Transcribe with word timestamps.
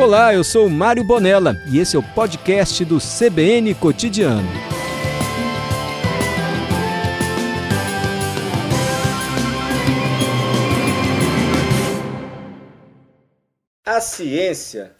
Olá, 0.00 0.32
eu 0.32 0.42
sou 0.42 0.66
Mário 0.70 1.04
Bonella 1.04 1.62
e 1.70 1.78
esse 1.78 1.94
é 1.94 1.98
o 1.98 2.02
podcast 2.02 2.82
do 2.86 2.96
CBN 2.96 3.74
Cotidiano. 3.74 4.48
A 13.84 14.00
ciência 14.00 14.96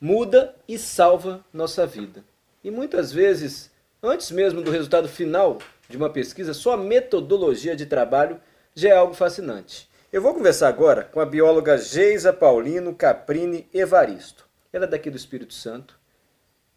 muda 0.00 0.56
e 0.66 0.76
salva 0.76 1.44
nossa 1.52 1.86
vida. 1.86 2.24
E 2.64 2.70
muitas 2.70 3.12
vezes, 3.12 3.70
antes 4.02 4.32
mesmo 4.32 4.60
do 4.60 4.72
resultado 4.72 5.08
final 5.08 5.58
de 5.88 5.96
uma 5.96 6.10
pesquisa, 6.10 6.52
só 6.52 6.72
a 6.72 6.76
metodologia 6.76 7.76
de 7.76 7.86
trabalho 7.86 8.40
já 8.74 8.88
é 8.88 8.96
algo 8.96 9.14
fascinante. 9.14 9.88
Eu 10.16 10.22
vou 10.22 10.32
conversar 10.32 10.68
agora 10.68 11.04
com 11.04 11.20
a 11.20 11.26
bióloga 11.26 11.76
Geisa 11.76 12.32
Paulino 12.32 12.94
Caprini 12.94 13.68
Evaristo. 13.70 14.48
Ela 14.72 14.86
é 14.86 14.88
daqui 14.88 15.10
do 15.10 15.16
Espírito 15.18 15.52
Santo, 15.52 16.00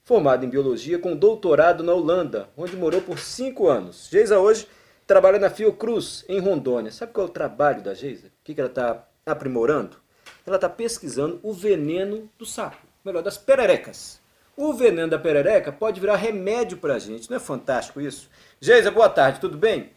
formada 0.03 0.45
em 0.45 0.49
biologia 0.49 0.99
com 0.99 1.15
doutorado 1.15 1.81
na 1.81 1.93
Holanda, 1.93 2.49
onde 2.57 2.75
morou 2.75 3.01
por 3.01 3.17
cinco 3.17 3.69
anos. 3.69 4.09
Geisa 4.11 4.39
hoje 4.39 4.67
trabalha 5.07 5.39
na 5.39 5.49
Fiocruz, 5.49 6.25
em 6.27 6.37
Rondônia. 6.41 6.91
Sabe 6.91 7.13
qual 7.13 7.27
é 7.27 7.29
o 7.29 7.31
trabalho 7.31 7.81
da 7.81 7.93
Geisa? 7.93 8.27
O 8.27 8.31
que 8.43 8.59
ela 8.59 8.69
está 8.69 9.07
aprimorando? 9.25 9.95
Ela 10.45 10.57
está 10.57 10.67
pesquisando 10.67 11.39
o 11.41 11.53
veneno 11.53 12.29
do 12.37 12.45
sapo, 12.45 12.85
melhor, 13.05 13.23
das 13.23 13.37
pererecas. 13.37 14.19
O 14.57 14.73
veneno 14.73 15.11
da 15.11 15.17
perereca 15.17 15.71
pode 15.71 16.01
virar 16.01 16.17
remédio 16.17 16.77
para 16.77 16.95
a 16.95 16.99
gente. 16.99 17.29
Não 17.29 17.37
é 17.37 17.39
fantástico 17.39 18.01
isso? 18.01 18.29
Geisa, 18.59 18.91
boa 18.91 19.07
tarde, 19.07 19.39
tudo 19.39 19.57
bem? 19.57 19.91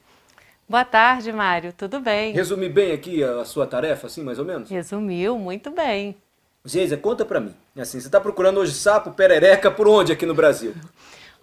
Boa 0.68 0.84
tarde, 0.84 1.32
Mário. 1.32 1.72
Tudo 1.72 2.00
bem? 2.00 2.32
Resumi 2.32 2.68
bem 2.68 2.92
aqui 2.92 3.22
a 3.22 3.44
sua 3.44 3.66
tarefa, 3.66 4.06
assim, 4.06 4.22
mais 4.22 4.38
ou 4.38 4.44
menos? 4.44 4.70
Resumiu 4.70 5.38
muito 5.38 5.70
bem. 5.70 6.16
Geisa, 6.64 6.96
conta 6.96 7.24
pra 7.24 7.40
mim. 7.40 7.54
Assim, 7.76 8.00
você 8.00 8.06
está 8.06 8.20
procurando 8.20 8.60
hoje 8.60 8.72
sapo, 8.72 9.10
perereca, 9.12 9.70
por 9.70 9.88
onde 9.88 10.12
aqui 10.12 10.24
no 10.24 10.34
Brasil? 10.34 10.74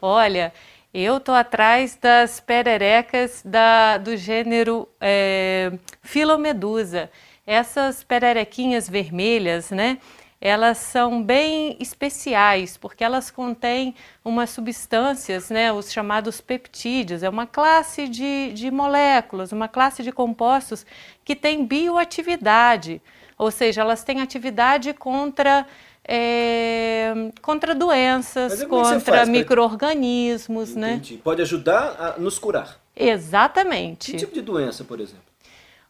Olha, 0.01 0.53
eu 0.93 1.19
tô 1.19 1.33
atrás 1.33 1.97
das 2.01 2.39
pererecas 2.39 3.41
da, 3.43 3.97
do 3.97 4.15
gênero 4.15 4.87
é, 4.99 5.71
Filomedusa. 6.01 7.09
Essas 7.45 8.03
pererequinhas 8.03 8.87
vermelhas, 8.89 9.71
né? 9.71 9.97
Elas 10.41 10.77
são 10.77 11.21
bem 11.21 11.75
especiais, 11.79 12.77
porque 12.77 13.03
elas 13.03 13.29
contêm 13.29 13.93
umas 14.23 14.49
substâncias, 14.49 15.49
né, 15.49 15.71
os 15.71 15.91
chamados 15.91 16.39
peptídeos, 16.39 17.23
é 17.23 17.29
uma 17.29 17.45
classe 17.45 18.07
de, 18.07 18.53
de 18.53 18.71
moléculas, 18.71 19.51
uma 19.51 19.67
classe 19.67 20.01
de 20.01 20.11
compostos 20.11 20.85
que 21.25 21.35
tem 21.35 21.65
bioatividade, 21.65 23.01
ou 23.37 23.51
seja, 23.51 23.81
elas 23.81 24.03
têm 24.03 24.21
atividade 24.21 24.93
contra 24.93 25.65
é, 26.11 27.13
contra 27.41 27.75
doenças, 27.75 28.61
é 28.61 28.65
contra 28.65 29.25
micro-organismos, 29.27 30.75
né? 30.75 30.99
Pode 31.23 31.41
ajudar 31.43 32.15
a 32.17 32.19
nos 32.19 32.39
curar. 32.39 32.79
Exatamente. 32.95 34.13
Que 34.13 34.17
tipo 34.17 34.33
de 34.33 34.41
doença, 34.41 34.83
por 34.83 34.99
exemplo? 34.99 35.23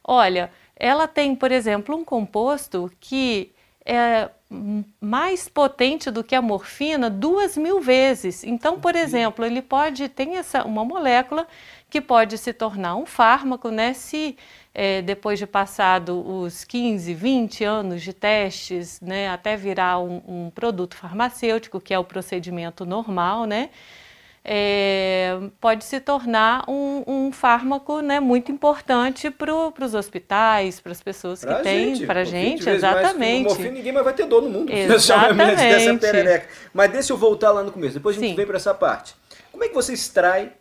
Olha, 0.03 0.51
ela 0.75 1.07
tem, 1.07 1.33
por 1.35 1.51
exemplo, 1.51 1.95
um 1.95 2.03
composto 2.03 2.91
que 2.99 3.53
é 3.85 4.29
mais 4.99 5.47
potente 5.47 6.09
do 6.09 6.23
que 6.23 6.35
a 6.35 6.41
morfina 6.41 7.09
duas 7.09 7.55
mil 7.55 7.79
vezes. 7.79 8.43
Então, 8.43 8.79
por 8.79 8.95
exemplo, 8.95 9.45
ele 9.45 9.61
pode 9.61 10.09
tem 10.09 10.37
essa 10.37 10.63
uma 10.63 10.83
molécula 10.83 11.47
que 11.89 12.01
pode 12.01 12.37
se 12.37 12.51
tornar 12.53 12.95
um 12.95 13.05
fármaco, 13.05 13.69
né? 13.69 13.93
Se 13.93 14.37
é, 14.73 15.01
depois 15.01 15.39
de 15.39 15.47
passado 15.47 16.19
os 16.27 16.63
15, 16.63 17.13
20 17.13 17.63
anos 17.63 18.01
de 18.01 18.13
testes, 18.13 19.01
né, 19.01 19.27
até 19.29 19.55
virar 19.57 19.99
um, 19.99 20.21
um 20.27 20.49
produto 20.49 20.95
farmacêutico, 20.95 21.79
que 21.79 21.93
é 21.93 21.99
o 21.99 22.03
procedimento 22.03 22.85
normal, 22.85 23.45
né? 23.45 23.69
É, 24.51 25.37
pode 25.61 25.85
se 25.85 25.99
tornar 25.99 26.67
um, 26.67 27.03
um 27.05 27.31
fármaco 27.31 27.99
né, 28.01 28.19
muito 28.19 28.51
importante 28.51 29.29
para 29.29 29.53
os 29.53 29.93
hospitais, 29.93 30.79
para 30.79 30.91
as 30.91 31.03
pessoas 31.03 31.41
pra 31.41 31.57
que 31.57 31.61
têm, 31.61 32.07
para 32.07 32.21
a 32.21 32.23
gente, 32.23 32.67
exatamente. 32.67 33.43
Mais, 33.43 33.57
morfina, 33.57 33.69
ninguém 33.69 33.91
mais 33.91 34.03
vai 34.03 34.13
ter 34.15 34.25
dor 34.25 34.41
no 34.41 34.49
mundo. 34.49 34.73
Exatamente. 34.73 35.55
dessa 35.55 35.93
perereca. 35.99 36.47
Mas 36.73 36.91
deixa 36.91 37.13
eu 37.13 37.17
voltar 37.17 37.51
lá 37.51 37.61
no 37.61 37.71
começo, 37.71 37.93
depois 37.93 38.17
a 38.17 38.19
gente 38.19 38.31
Sim. 38.31 38.35
vem 38.35 38.47
para 38.47 38.55
essa 38.55 38.73
parte. 38.73 39.13
Como 39.51 39.63
é 39.63 39.67
que 39.67 39.75
você 39.75 39.93
extrai 39.93 40.51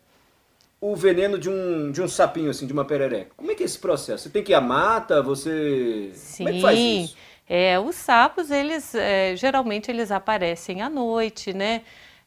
o 0.82 0.94
veneno 0.94 1.38
de 1.38 1.48
um, 1.48 1.90
de 1.90 2.02
um 2.02 2.08
sapinho, 2.08 2.50
assim, 2.50 2.66
de 2.66 2.74
uma 2.74 2.84
perereca? 2.84 3.30
Como 3.38 3.50
é 3.50 3.54
que 3.54 3.62
é 3.62 3.66
esse 3.66 3.78
processo? 3.78 4.24
Você 4.24 4.28
tem 4.28 4.44
que 4.44 4.52
ir 4.52 4.54
à 4.54 4.60
mata, 4.60 5.22
você... 5.22 6.10
Sim. 6.12 6.44
Como 6.44 6.48
é 6.50 6.52
que 6.52 6.60
faz 6.60 6.78
isso? 6.78 7.16
É, 7.48 7.80
os 7.80 7.96
sapos, 7.96 8.50
eles, 8.50 8.94
é, 8.94 9.34
geralmente, 9.34 9.90
eles 9.90 10.12
aparecem 10.12 10.82
à 10.82 10.90
noite, 10.90 11.54
né? 11.54 11.80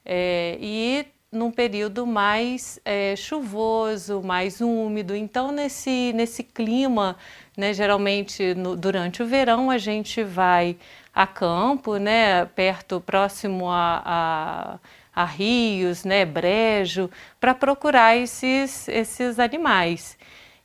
É, 0.04 0.58
e 0.60 1.06
num 1.32 1.50
período 1.50 2.06
mais 2.06 2.80
é, 2.84 3.16
chuvoso, 3.16 4.22
mais 4.22 4.60
úmido. 4.60 5.16
Então, 5.16 5.52
nesse, 5.52 6.12
nesse 6.14 6.44
clima, 6.44 7.16
né, 7.56 7.74
geralmente 7.74 8.54
no, 8.54 8.76
durante 8.76 9.24
o 9.24 9.26
verão, 9.26 9.72
a 9.72 9.78
gente 9.78 10.24
vai 10.24 10.76
a 11.14 11.26
campo, 11.26 11.98
né, 11.98 12.46
perto, 12.46 13.00
próximo 13.00 13.70
a, 13.70 14.80
a, 15.16 15.22
a 15.24 15.26
rios, 15.26 16.04
né, 16.04 16.26
brejo, 16.26 17.10
para 17.40 17.56
procurar 17.56 18.18
esses, 18.18 18.88
esses 18.90 19.40
animais. 19.40 20.18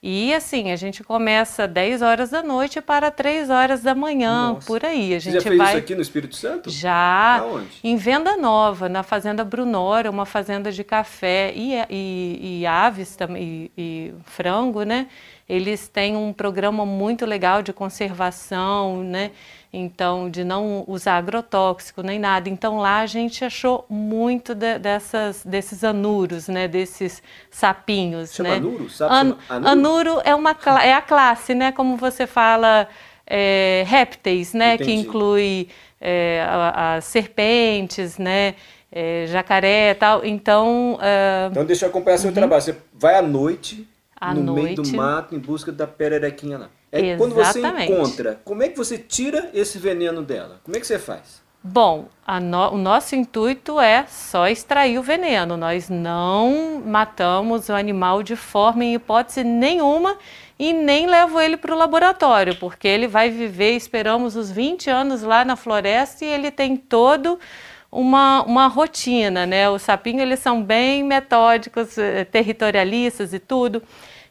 E 0.02 0.32
assim, 0.34 0.70
a 0.70 0.76
gente 0.76 1.02
começa 1.02 1.66
10 1.66 2.02
horas 2.02 2.30
da 2.30 2.42
noite 2.42 2.80
para 2.80 3.10
3 3.10 3.50
horas 3.50 3.82
da 3.82 3.94
manhã, 3.94 4.52
Nossa. 4.52 4.66
por 4.66 4.84
aí. 4.84 5.14
A 5.14 5.18
gente 5.18 5.32
Você 5.32 5.40
já 5.40 5.48
fez 5.48 5.58
vai... 5.58 5.68
isso 5.68 5.78
aqui 5.78 5.94
no 5.94 6.02
Espírito 6.02 6.36
Santo? 6.36 6.70
Já. 6.70 7.38
Aonde? 7.38 7.80
Em 7.82 7.96
Venda 7.96 8.36
Nova, 8.36 8.88
na 8.88 9.02
Fazenda 9.02 9.44
Brunora, 9.44 10.10
uma 10.10 10.26
fazenda 10.26 10.70
de 10.70 10.84
café 10.84 11.52
e, 11.56 11.72
e, 11.90 12.60
e 12.60 12.66
aves 12.66 13.16
também, 13.16 13.70
e, 13.76 14.12
e 14.12 14.14
frango, 14.24 14.82
né? 14.82 15.08
Eles 15.48 15.86
têm 15.86 16.16
um 16.16 16.32
programa 16.32 16.84
muito 16.84 17.24
legal 17.24 17.62
de 17.62 17.72
conservação, 17.72 19.04
né? 19.04 19.30
Então, 19.72 20.28
de 20.28 20.42
não 20.42 20.84
usar 20.88 21.18
agrotóxico 21.18 22.02
nem 22.02 22.18
nada. 22.18 22.48
Então, 22.48 22.78
lá 22.78 23.00
a 23.00 23.06
gente 23.06 23.44
achou 23.44 23.84
muito 23.88 24.54
de, 24.54 24.78
dessas, 24.78 25.44
desses 25.44 25.84
anuros, 25.84 26.48
né? 26.48 26.66
Desses 26.66 27.22
sapinhos, 27.48 28.34
chama 28.34 28.48
né? 28.48 28.56
Anuro? 28.56 28.90
Sabe 28.90 29.14
An 29.14 29.36
anuro? 29.48 29.68
anuro 29.68 30.22
é, 30.24 30.34
uma, 30.34 30.56
é 30.82 30.94
a 30.94 31.02
classe, 31.02 31.54
né? 31.54 31.70
Como 31.70 31.96
você 31.96 32.26
fala, 32.26 32.88
é, 33.24 33.84
répteis, 33.86 34.52
né? 34.52 34.74
Entendi. 34.74 34.90
Que 34.90 34.96
inclui 34.96 35.68
é, 36.00 36.44
as 36.74 37.04
serpentes, 37.04 38.18
né? 38.18 38.54
É, 38.90 39.26
jacaré 39.28 39.90
e 39.90 39.94
tal. 39.94 40.24
Então. 40.24 40.94
Uh... 40.94 41.50
Então, 41.50 41.64
deixa 41.64 41.84
eu 41.84 41.90
acompanhar 41.90 42.18
seu 42.18 42.30
uhum. 42.30 42.34
trabalho. 42.34 42.62
Você 42.62 42.76
vai 42.94 43.14
à 43.14 43.22
noite 43.22 43.86
à 44.20 44.34
no 44.34 44.42
noite. 44.42 44.64
meio 44.64 44.76
do 44.76 44.96
mato 44.96 45.34
em 45.34 45.38
busca 45.38 45.70
da 45.70 45.86
pererequinha 45.86 46.58
lá. 46.58 46.70
É 46.90 47.00
Exatamente. 47.00 47.18
quando 47.18 47.34
você 47.34 47.60
encontra, 47.60 48.40
como 48.44 48.62
é 48.62 48.68
que 48.68 48.76
você 48.76 48.96
tira 48.96 49.50
esse 49.52 49.78
veneno 49.78 50.22
dela? 50.22 50.60
Como 50.64 50.76
é 50.76 50.80
que 50.80 50.86
você 50.86 50.98
faz? 50.98 51.44
Bom, 51.62 52.06
no, 52.42 52.74
o 52.74 52.78
nosso 52.78 53.16
intuito 53.16 53.80
é 53.80 54.06
só 54.06 54.46
extrair 54.46 54.98
o 54.98 55.02
veneno. 55.02 55.56
Nós 55.56 55.88
não 55.90 56.80
matamos 56.84 57.68
o 57.68 57.72
animal 57.72 58.22
de 58.22 58.36
forma 58.36 58.84
em 58.84 58.94
hipótese 58.94 59.42
nenhuma 59.42 60.16
e 60.58 60.72
nem 60.72 61.06
levo 61.06 61.40
ele 61.40 61.56
para 61.56 61.74
o 61.74 61.76
laboratório, 61.76 62.54
porque 62.54 62.86
ele 62.86 63.08
vai 63.08 63.30
viver, 63.30 63.72
esperamos, 63.72 64.36
os 64.36 64.50
20 64.50 64.88
anos 64.88 65.22
lá 65.22 65.44
na 65.44 65.56
floresta 65.56 66.24
e 66.24 66.28
ele 66.28 66.52
tem 66.52 66.76
todo 66.76 67.38
uma, 67.90 68.42
uma 68.42 68.66
rotina, 68.66 69.46
né? 69.46 69.68
Os 69.70 69.82
sapinhos, 69.82 70.22
eles 70.22 70.38
são 70.40 70.62
bem 70.62 71.02
metódicos, 71.02 71.96
eh, 71.98 72.24
territorialistas 72.24 73.32
e 73.32 73.38
tudo. 73.38 73.82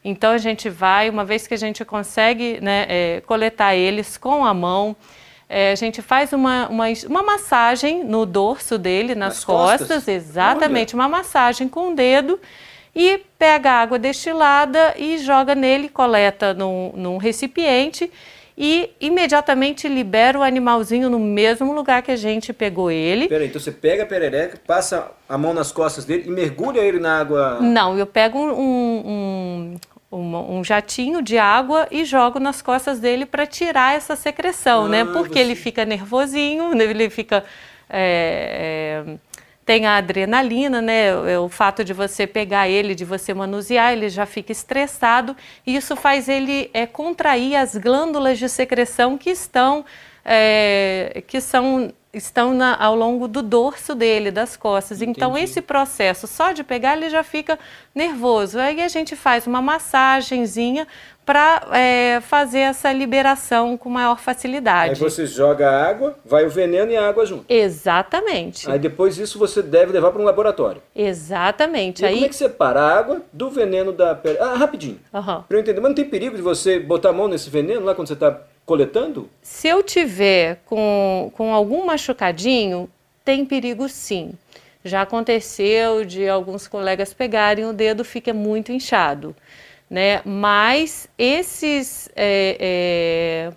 Então 0.04 0.32
a 0.32 0.38
gente 0.38 0.70
vai, 0.70 1.10
uma 1.10 1.26
vez 1.26 1.48
que 1.48 1.54
a 1.56 1.58
gente 1.58 1.84
consegue 1.84 2.60
né, 2.62 2.86
é, 2.88 3.22
coletar 3.26 3.76
eles 3.76 4.18
com 4.18 4.46
a 4.46 4.54
mão, 4.54 4.96
é, 5.50 5.72
a 5.72 5.76
gente 5.76 6.00
faz 6.00 6.32
uma, 6.32 6.68
uma, 6.70 6.86
uma, 7.08 7.24
massagem 7.24 8.04
no 8.04 8.24
dorso 8.24 8.78
dele, 8.78 9.16
nas, 9.16 9.36
nas 9.36 9.46
costas, 9.46 9.88
costas, 9.88 10.08
exatamente, 10.08 10.96
Olha. 10.96 11.04
uma 11.04 11.10
massagem 11.18 11.68
com 11.68 11.92
o 11.92 11.96
dedo 11.96 12.40
e 12.96 13.20
pega 13.38 13.72
a 13.72 13.82
água 13.82 13.98
destilada 13.98 14.94
e 14.96 15.18
joga 15.18 15.56
nele, 15.56 15.90
coleta 15.90 16.54
num, 16.54 16.92
num 16.96 17.18
recipiente 17.18 18.12
e 18.58 18.92
imediatamente 19.02 19.88
libera 19.88 20.40
o 20.40 20.44
animalzinho 20.44 21.10
no 21.10 21.20
mesmo 21.20 21.74
lugar 21.74 22.02
que 22.02 22.12
a 22.12 22.16
gente 22.16 22.54
pegou 22.54 22.90
ele. 22.90 23.28
Peraí, 23.28 23.48
então 23.48 23.60
você 23.60 23.72
pega 23.72 24.04
a 24.04 24.06
perereca, 24.06 24.60
passa 24.66 25.12
a 25.28 25.38
mão 25.38 25.54
nas 25.54 25.72
costas 25.72 26.06
dele 26.06 26.24
e 26.28 26.32
mergulha 26.32 26.80
ele 26.80 27.00
na 27.00 27.20
água? 27.20 27.60
Não, 27.60 27.98
eu 27.98 28.06
pego 28.06 28.40
um, 28.40 29.76
um, 30.10 30.18
um, 30.18 30.58
um 30.58 30.64
jatinho 30.64 31.22
de 31.22 31.38
água 31.38 31.88
e 31.92 32.06
jogo 32.06 32.40
nas 32.40 32.62
costas 32.62 33.00
dele 33.00 33.26
para 33.26 33.46
tirar 33.46 33.96
essa 33.96 34.16
secreção, 34.16 34.88
né? 34.88 35.02
ah, 35.02 35.06
né? 35.06 35.12
Porque 35.12 35.34
você... 35.34 35.40
ele 35.40 35.56
fica 35.56 35.84
nervosinho, 35.84 36.72
ele 36.82 37.10
fica... 37.10 37.44
É, 37.90 39.04
é, 39.06 39.35
tem 39.66 39.88
a 39.88 39.98
adrenalina, 39.98 40.80
né? 40.82 41.08
É 41.34 41.40
o 41.40 41.50
fato 41.50 41.84
de 41.84 41.92
você 41.92 42.28
pegar 42.28 42.70
ele, 42.70 42.94
de 42.94 43.04
você 43.04 43.34
manusear, 43.34 43.94
ele 43.94 44.10
já 44.10 44.26
fica 44.26 44.52
estressado 44.52 45.36
e 45.66 45.76
isso 45.76 45.96
faz 45.96 46.30
ele 46.30 46.70
é, 46.74 46.86
contrair 46.86 47.56
as 47.56 47.76
glândulas 47.76 48.38
de 48.38 48.48
secreção 48.48 49.18
que 49.18 49.32
estão, 49.32 49.84
é, 50.24 51.24
que 51.28 51.42
são 51.42 51.92
estão 52.16 52.54
na, 52.54 52.76
ao 52.76 52.96
longo 52.96 53.28
do 53.28 53.42
dorso 53.42 53.94
dele, 53.94 54.32
das 54.32 54.56
costas. 54.56 55.02
Então, 55.02 55.12
Entendi. 55.12 55.26
Então, 55.26 55.38
esse 55.38 55.62
processo 55.62 56.28
só 56.28 56.52
de 56.52 56.64
pegar, 56.64 56.96
ele 56.96 57.10
já 57.10 57.24
fica 57.24 57.58
nervoso. 57.94 58.60
Aí 58.60 58.82
a 58.82 58.88
gente 58.88 59.16
faz 59.16 59.48
uma 59.48 59.62
massagenzinha 59.62 60.88
para 61.26 61.68
é, 61.72 62.22
fazer 62.22 62.60
essa 62.60 62.92
liberação 62.94 63.76
com 63.78 63.90
maior 63.90 64.20
facilidade. 64.20 64.92
Aí 64.92 64.96
você 64.96 65.26
joga 65.26 65.70
a 65.70 65.90
água, 65.90 66.16
vai 66.24 66.46
o 66.46 66.50
veneno 66.50 66.92
e 66.92 66.96
a 66.96 67.08
água 67.08 67.26
junto. 67.26 67.46
Exatamente. 67.50 68.70
Aí 68.70 68.78
depois 68.78 69.18
isso 69.18 69.40
você 69.40 69.64
deve 69.64 69.92
levar 69.92 70.12
para 70.12 70.22
um 70.22 70.26
laboratório. 70.26 70.82
Exatamente. 70.96 72.04
E 72.04 72.06
aí... 72.06 72.14
como 72.14 72.26
é 72.26 72.30
que 72.30 72.36
separa 72.36 72.80
a 72.80 72.98
água 72.98 73.22
do 73.34 73.50
veneno 73.50 73.92
da 73.92 74.14
pele? 74.14 74.38
Ah, 74.40 74.54
rapidinho. 74.54 75.00
Uhum. 75.12 75.42
Para 75.42 75.58
eu 75.58 75.60
entender, 75.60 75.82
mas 75.82 75.90
não 75.90 75.96
tem 75.96 76.06
perigo 76.06 76.36
de 76.36 76.44
você 76.44 76.80
botar 76.80 77.10
a 77.10 77.14
mão 77.14 77.28
nesse 77.28 77.50
veneno 77.50 77.84
lá 77.84 77.96
quando 77.96 78.08
você 78.08 78.14
está 78.14 78.40
coletando? 78.66 79.30
Se 79.42 79.68
eu 79.68 79.84
tiver 79.84 80.62
com, 80.66 81.32
com 81.36 81.54
algum 81.54 81.86
machucadinho, 81.86 82.90
tem 83.24 83.46
perigo 83.46 83.88
sim. 83.88 84.34
Já 84.84 85.02
aconteceu 85.02 86.06
de 86.06 86.28
alguns 86.28 86.68
colegas 86.68 87.14
pegarem 87.14 87.66
o 87.66 87.74
dedo, 87.74 88.06
fica 88.06 88.34
muito 88.34 88.72
inchado 88.72 89.36
né? 89.90 90.22
Mas 90.26 91.08
esses, 91.18 92.10
é, 92.16 92.58
é, 92.60 93.54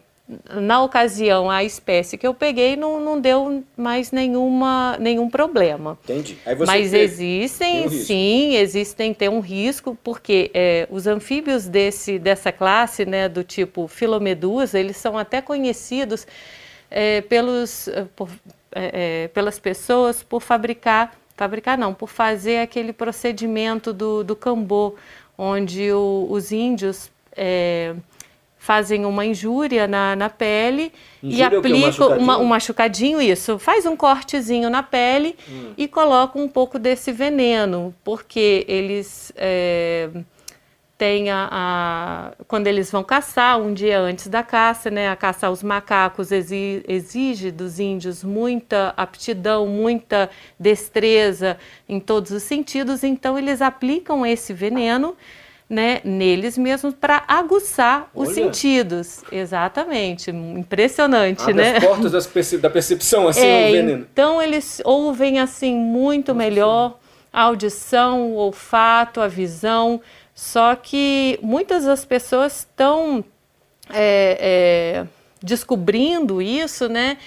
na 0.61 0.83
ocasião, 0.83 1.51
a 1.51 1.65
espécie 1.65 2.19
que 2.19 2.27
eu 2.27 2.35
peguei 2.35 2.77
não, 2.77 3.01
não 3.01 3.19
deu 3.19 3.65
mais 3.75 4.13
nenhuma, 4.13 4.97
nenhum 5.01 5.31
problema. 5.31 5.99
Entendi. 6.05 6.39
Mas 6.67 6.93
existem, 6.93 7.87
um 7.87 7.91
sim, 7.91 8.55
existem, 8.57 9.15
tem 9.15 9.31
um 9.31 9.41
risco, 9.41 9.97
porque 10.05 10.51
é, 10.53 10.87
os 10.91 11.07
anfíbios 11.07 11.67
desse, 11.67 12.19
dessa 12.19 12.53
classe, 12.53 13.07
né, 13.07 13.27
do 13.27 13.43
tipo 13.43 13.89
filomedusa, 13.89 14.79
eles 14.79 14.99
são 14.99 15.17
até 15.17 15.41
conhecidos 15.41 16.27
é, 16.91 17.23
pelos, 17.23 17.89
é, 17.89 18.05
por, 18.15 18.29
é, 18.73 19.25
é, 19.25 19.29
pelas 19.29 19.59
pessoas 19.59 20.23
por 20.23 20.43
fabricar, 20.43 21.15
fabricar 21.37 21.79
não, 21.79 21.95
por 21.95 22.11
fazer 22.11 22.59
aquele 22.59 22.93
procedimento 22.93 23.95
do, 23.95 24.23
do 24.23 24.37
cambô, 24.37 24.95
onde 25.39 25.91
o, 25.91 26.27
os 26.29 26.53
índios 26.53 27.11
é, 27.35 27.95
fazem 28.69 29.07
uma 29.07 29.25
injúria 29.25 29.89
na, 29.89 30.15
na 30.15 30.29
pele 30.29 30.93
injúria 31.23 31.39
e 31.39 31.43
aplicam 31.43 32.11
um, 32.11 32.19
uma, 32.19 32.37
um 32.37 32.45
machucadinho, 32.45 33.19
isso, 33.19 33.59
faz 33.59 33.87
um 33.87 33.97
cortezinho 33.97 34.69
na 34.69 34.83
pele 34.83 35.35
hum. 35.49 35.73
e 35.75 35.89
coloca 35.89 36.39
um 36.39 36.47
pouco 36.47 36.79
desse 36.79 37.11
veneno, 37.11 37.95
porque 38.05 38.67
eles 38.69 39.33
é, 39.37 40.11
têm 40.99 41.31
a, 41.31 41.49
a, 41.51 42.33
quando 42.47 42.67
eles 42.67 42.91
vão 42.91 43.03
caçar, 43.03 43.59
um 43.59 43.73
dia 43.73 43.99
antes 43.99 44.27
da 44.27 44.43
caça, 44.43 44.91
né, 44.91 45.09
a 45.09 45.17
caça 45.17 45.47
aos 45.47 45.63
macacos 45.63 46.31
exige, 46.31 46.85
exige 46.87 47.51
dos 47.51 47.81
índios 47.81 48.23
muita 48.23 48.93
aptidão, 48.99 49.67
muita 49.67 50.29
destreza 50.61 51.57
em 51.89 51.99
todos 51.99 52.33
os 52.33 52.43
sentidos, 52.43 53.03
então 53.03 53.39
eles 53.39 53.63
aplicam 53.63 54.27
esse 54.27 54.53
veneno 54.53 55.17
né, 55.69 56.01
neles 56.03 56.57
mesmos 56.57 56.95
para 56.95 57.23
aguçar 57.29 58.11
Olha. 58.15 58.29
os 58.29 58.35
sentidos. 58.35 59.23
Exatamente, 59.31 60.31
impressionante, 60.31 61.43
Abre 61.43 61.55
né? 61.55 61.77
As 61.77 61.85
portas 61.85 62.27
perce 62.27 62.59
da 62.59 62.71
percepção 62.71 63.29
assim 63.29 63.45
é, 63.45 63.67
no 63.67 63.73
veneno. 63.73 64.07
Então 64.13 64.41
eles 64.41 64.81
ouvem 64.85 65.39
assim 65.39 65.77
muito 65.77 66.33
Nossa, 66.33 66.39
melhor 66.39 66.99
a 67.33 67.43
audição, 67.43 68.33
o 68.33 68.37
olfato, 68.37 69.21
a 69.21 69.29
visão. 69.29 70.01
Só 70.35 70.75
que 70.75 71.39
muitas 71.43 71.85
das 71.85 72.05
pessoas 72.05 72.61
estão 72.61 73.25
é, 73.91 74.39
é, 74.41 75.07
descobrindo 75.43 76.41
isso, 76.41 76.89
né? 76.89 77.19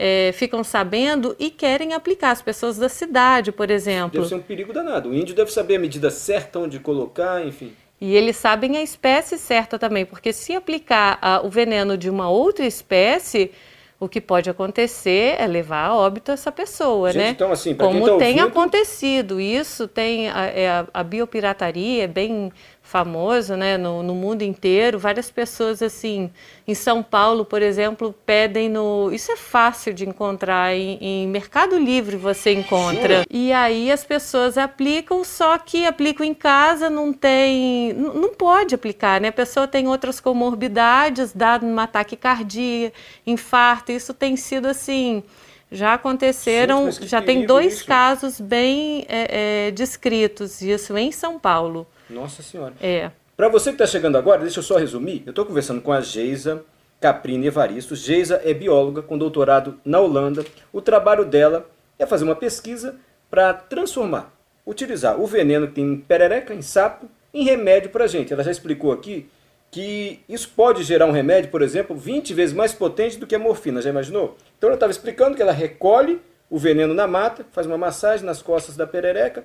É, 0.00 0.30
ficam 0.32 0.62
sabendo 0.62 1.34
e 1.40 1.50
querem 1.50 1.92
aplicar. 1.92 2.30
As 2.30 2.40
pessoas 2.40 2.78
da 2.78 2.88
cidade, 2.88 3.50
por 3.50 3.68
exemplo. 3.68 4.12
Deve 4.12 4.28
ser 4.28 4.36
um 4.36 4.40
perigo 4.40 4.72
danado. 4.72 5.08
O 5.08 5.14
índio 5.14 5.34
deve 5.34 5.50
saber 5.50 5.74
a 5.74 5.78
medida 5.80 6.08
certa, 6.08 6.60
onde 6.60 6.78
colocar, 6.78 7.44
enfim. 7.44 7.72
E 8.00 8.14
eles 8.14 8.36
sabem 8.36 8.76
a 8.76 8.82
espécie 8.82 9.36
certa 9.38 9.78
também, 9.78 10.06
porque 10.06 10.32
se 10.32 10.54
aplicar 10.54 11.18
uh, 11.18 11.46
o 11.46 11.50
veneno 11.50 11.96
de 11.96 12.08
uma 12.08 12.30
outra 12.30 12.64
espécie, 12.64 13.50
o 13.98 14.08
que 14.08 14.20
pode 14.20 14.48
acontecer 14.48 15.34
é 15.38 15.46
levar 15.46 15.86
a 15.86 15.96
óbito 15.96 16.30
essa 16.30 16.52
pessoa, 16.52 17.10
Gente, 17.10 17.22
né? 17.22 17.30
Então, 17.30 17.50
assim, 17.50 17.74
Como 17.74 18.06
tá 18.06 18.16
tem 18.18 18.40
ouvindo... 18.40 18.46
acontecido, 18.46 19.40
isso 19.40 19.88
tem 19.88 20.30
a, 20.30 20.44
é 20.46 20.68
a, 20.68 20.86
a 20.94 21.02
biopirataria 21.02 22.04
é 22.04 22.06
bem 22.06 22.52
famoso, 22.88 23.54
né, 23.54 23.76
no, 23.76 24.02
no, 24.02 24.14
mundo 24.14 24.40
inteiro. 24.40 24.98
Várias 24.98 25.30
pessoas, 25.30 25.82
assim, 25.82 26.30
em 26.66 26.74
São 26.74 27.02
Paulo, 27.02 27.44
por 27.44 27.60
exemplo, 27.60 28.14
pedem 28.24 28.70
no. 28.70 29.10
Isso 29.12 29.30
é 29.30 29.36
fácil 29.36 29.92
de 29.92 30.08
encontrar, 30.08 30.74
em, 30.74 30.96
em 30.98 31.28
Mercado 31.28 31.76
Livre 31.76 32.16
você 32.16 32.50
encontra. 32.54 33.20
Sim. 33.20 33.26
E 33.30 33.52
aí 33.52 33.92
as 33.92 34.04
pessoas 34.04 34.56
aplicam, 34.56 35.22
só 35.22 35.58
que 35.58 35.84
aplicam 35.84 36.24
em 36.24 36.32
casa, 36.32 36.88
não 36.88 37.12
tem. 37.12 37.92
Não 37.92 38.32
pode 38.34 38.74
aplicar, 38.74 39.20
né? 39.20 39.28
A 39.28 39.32
pessoa 39.32 39.68
tem 39.68 39.86
outras 39.86 40.18
comorbidades, 40.18 41.34
dado 41.34 41.66
um 41.66 41.78
ataque 41.78 42.16
cardíaco, 42.16 42.96
infarto. 43.26 43.92
Isso 43.92 44.14
tem 44.14 44.34
sido 44.34 44.66
assim. 44.66 45.22
Já 45.70 45.92
aconteceram, 45.92 46.90
Gente, 46.90 47.06
já 47.06 47.20
tem 47.20 47.44
dois 47.44 47.74
isso. 47.74 47.86
casos 47.86 48.40
bem 48.40 49.04
é, 49.06 49.66
é, 49.66 49.70
descritos, 49.72 50.62
isso 50.62 50.96
em 50.96 51.12
São 51.12 51.38
Paulo. 51.38 51.86
Nossa 52.08 52.42
Senhora. 52.42 52.74
É. 52.80 53.10
Para 53.36 53.48
você 53.48 53.70
que 53.70 53.74
está 53.74 53.86
chegando 53.86 54.18
agora, 54.18 54.40
deixa 54.40 54.58
eu 54.58 54.62
só 54.64 54.76
resumir. 54.76 55.22
Eu 55.24 55.30
estou 55.30 55.46
conversando 55.46 55.80
com 55.80 55.92
a 55.92 56.00
Geisa 56.00 56.64
Caprini 57.00 57.46
Evaristo. 57.46 57.94
Geisa 57.94 58.40
é 58.44 58.52
bióloga 58.52 59.02
com 59.02 59.16
doutorado 59.16 59.78
na 59.84 60.00
Holanda. 60.00 60.44
O 60.72 60.80
trabalho 60.80 61.24
dela 61.24 61.68
é 61.98 62.06
fazer 62.06 62.24
uma 62.24 62.34
pesquisa 62.34 62.96
para 63.30 63.52
transformar, 63.54 64.32
utilizar 64.66 65.20
o 65.20 65.26
veneno 65.26 65.68
que 65.68 65.74
tem 65.74 65.84
em 65.84 65.96
perereca, 65.96 66.54
em 66.54 66.62
sapo, 66.62 67.06
em 67.32 67.44
remédio 67.44 67.90
para 67.90 68.04
a 68.04 68.08
gente. 68.08 68.32
Ela 68.32 68.42
já 68.42 68.50
explicou 68.50 68.90
aqui 68.90 69.28
que 69.70 70.20
isso 70.28 70.50
pode 70.56 70.82
gerar 70.82 71.06
um 71.06 71.12
remédio, 71.12 71.50
por 71.50 71.62
exemplo, 71.62 71.94
20 71.94 72.32
vezes 72.32 72.54
mais 72.54 72.72
potente 72.72 73.18
do 73.18 73.26
que 73.26 73.34
a 73.34 73.38
morfina. 73.38 73.82
Já 73.82 73.90
imaginou? 73.90 74.36
Então 74.56 74.68
ela 74.68 74.76
estava 74.76 74.90
explicando 74.90 75.36
que 75.36 75.42
ela 75.42 75.52
recolhe 75.52 76.20
o 76.50 76.58
veneno 76.58 76.94
na 76.94 77.06
mata, 77.06 77.44
faz 77.52 77.66
uma 77.66 77.76
massagem 77.76 78.24
nas 78.24 78.40
costas 78.40 78.76
da 78.76 78.86
perereca 78.86 79.44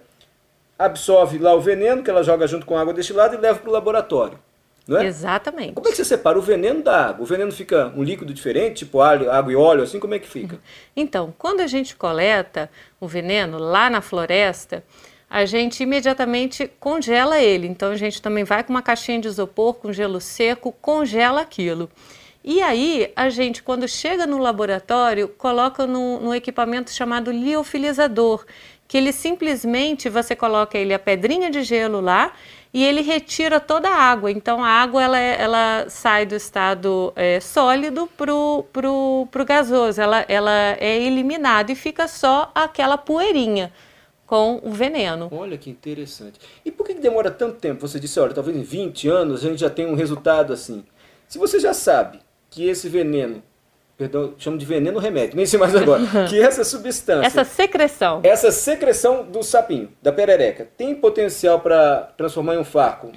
absorve 0.77 1.37
lá 1.37 1.53
o 1.53 1.61
veneno 1.61 2.03
que 2.03 2.09
ela 2.09 2.23
joga 2.23 2.47
junto 2.47 2.65
com 2.65 2.77
a 2.77 2.81
água 2.81 2.93
destilada 2.93 3.35
e 3.35 3.39
leva 3.39 3.59
para 3.59 3.69
o 3.69 3.73
laboratório. 3.73 4.39
Não 4.87 4.97
é? 4.97 5.05
Exatamente. 5.05 5.73
Como 5.73 5.87
é 5.87 5.91
que 5.91 5.97
você 5.97 6.03
separa 6.03 6.37
o 6.37 6.41
veneno 6.41 6.81
da 6.81 7.07
água? 7.07 7.23
O 7.23 7.25
veneno 7.25 7.51
fica 7.51 7.93
um 7.95 8.03
líquido 8.03 8.33
diferente, 8.33 8.85
tipo 8.85 8.99
água 8.99 9.51
e 9.51 9.55
óleo, 9.55 9.83
assim? 9.83 9.99
Como 9.99 10.13
é 10.13 10.19
que 10.19 10.27
fica? 10.27 10.59
Então, 10.95 11.33
quando 11.37 11.61
a 11.61 11.67
gente 11.67 11.95
coleta 11.95 12.69
o 12.99 13.07
veneno 13.07 13.57
lá 13.57 13.89
na 13.89 14.01
floresta, 14.01 14.83
a 15.29 15.45
gente 15.45 15.81
imediatamente 15.81 16.69
congela 16.79 17.39
ele. 17.39 17.65
Então, 17.65 17.91
a 17.91 17.95
gente 17.95 18.21
também 18.21 18.43
vai 18.43 18.63
com 18.63 18.71
uma 18.71 18.81
caixinha 18.81 19.19
de 19.19 19.27
isopor 19.27 19.75
com 19.75 19.91
gelo 19.91 20.19
seco, 20.19 20.71
congela 20.81 21.41
aquilo. 21.41 21.89
E 22.43 22.61
aí, 22.61 23.11
a 23.15 23.29
gente, 23.29 23.63
quando 23.63 23.87
chega 23.87 24.27
no 24.27 24.37
laboratório, 24.37 25.29
coloca 25.29 25.87
num, 25.87 26.35
equipamento 26.35 26.91
chamado 26.91 27.31
liofilizador, 27.31 28.45
que 28.93 28.97
ele 28.99 29.11
simplesmente 29.11 30.07
você 30.07 30.35
coloca 30.35 30.77
ele 30.77 30.93
a 30.93 30.99
pedrinha 30.99 31.49
de 31.49 31.63
gelo 31.63 31.99
lá 31.99 32.31
e 32.71 32.85
ele 32.85 33.01
retira 33.01 33.59
toda 33.59 33.89
a 33.89 33.95
água. 33.95 34.29
Então 34.29 34.63
a 34.63 34.67
água 34.67 35.01
ela, 35.01 35.19
é, 35.19 35.41
ela 35.41 35.85
sai 35.89 36.27
do 36.27 36.35
estado 36.35 37.11
é, 37.15 37.39
sólido 37.39 38.07
pro, 38.15 38.67
pro 38.71 39.45
gasoso, 39.47 39.99
ela, 39.99 40.23
ela 40.27 40.77
é 40.79 41.01
eliminada 41.01 41.71
e 41.71 41.75
fica 41.75 42.07
só 42.07 42.51
aquela 42.53 42.95
poeirinha 42.95 43.73
com 44.27 44.61
o 44.61 44.69
veneno. 44.69 45.27
Olha 45.31 45.57
que 45.57 45.71
interessante. 45.71 46.39
E 46.63 46.71
por 46.71 46.85
que 46.85 46.93
demora 46.93 47.31
tanto 47.31 47.55
tempo? 47.55 47.87
Você 47.87 47.99
disse, 47.99 48.19
olha, 48.19 48.31
talvez 48.31 48.55
em 48.55 48.61
20 48.61 49.09
anos 49.09 49.43
a 49.43 49.49
gente 49.49 49.59
já 49.59 49.71
tenha 49.71 49.89
um 49.89 49.95
resultado 49.95 50.53
assim. 50.53 50.85
Se 51.27 51.39
você 51.39 51.59
já 51.59 51.73
sabe 51.73 52.19
que 52.47 52.67
esse 52.67 52.87
veneno 52.87 53.41
perdão, 54.03 54.33
chamo 54.37 54.57
de 54.57 54.65
veneno 54.65 54.99
remédio, 54.99 55.35
nem 55.35 55.45
sei 55.45 55.57
mais 55.57 55.73
agora, 55.75 56.03
que 56.29 56.41
essa 56.41 56.63
substância, 56.63 57.25
essa 57.25 57.43
secreção, 57.45 58.19
essa 58.23 58.51
secreção 58.51 59.23
do 59.23 59.41
sapinho, 59.41 59.89
da 60.01 60.11
perereca, 60.11 60.67
tem 60.77 60.93
potencial 60.93 61.59
para 61.61 62.11
transformar 62.17 62.55
em 62.55 62.57
um 62.57 62.65
fármaco, 62.65 63.11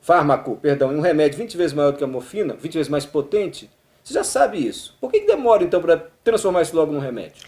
fármaco, 0.00 0.56
perdão, 0.56 0.92
em 0.92 0.96
um 0.96 1.00
remédio 1.00 1.38
20 1.38 1.56
vezes 1.56 1.72
maior 1.72 1.92
do 1.92 1.98
que 1.98 2.04
a 2.04 2.06
morfina, 2.06 2.54
20 2.54 2.74
vezes 2.74 2.88
mais 2.88 3.06
potente? 3.06 3.70
Você 4.02 4.14
já 4.14 4.24
sabe 4.24 4.58
isso. 4.58 4.96
Por 5.00 5.10
que, 5.10 5.20
que 5.20 5.26
demora 5.26 5.62
então 5.62 5.80
para 5.80 6.04
transformar 6.22 6.62
isso 6.62 6.76
logo 6.76 6.92
num 6.92 6.98
remédio? 6.98 7.42